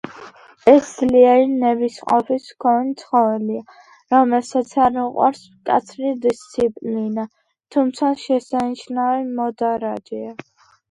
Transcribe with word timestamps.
ეს 0.69 0.87
ძლიერი 0.99 1.43
ნებისყოფის 1.63 2.45
მქონე 2.53 2.95
ცხოველია, 3.01 3.61
რომელსაც 4.15 4.73
არ 4.85 4.97
უყვარს 5.05 5.43
მკაცრი 5.53 6.15
დისციპლინა, 6.27 7.29
თუმცა 7.77 8.13
შესანიშნავი 8.29 9.33
მოდარაჯეა. 9.41 10.35